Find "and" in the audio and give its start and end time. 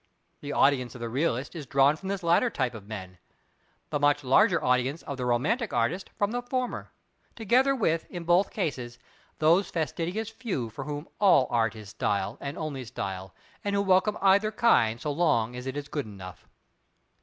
12.41-12.57, 13.63-13.75